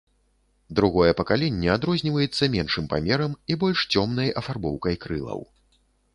[0.77, 5.47] Другое пакаленне адрозніваецца меншым памерам і больш цёмнай афарбоўкай крылаў.